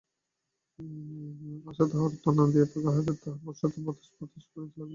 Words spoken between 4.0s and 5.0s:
বাতাস করিতে লাগিল।